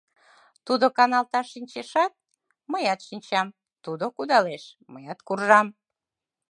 Тудо 0.65 0.85
каналташ 0.97 1.45
шинчешат, 1.53 2.13
мыят 2.71 2.99
шинчам; 3.07 3.47
тудо 3.83 4.05
кудалеш,— 4.15 4.63
мыят 4.93 5.19
куржам... 5.27 5.67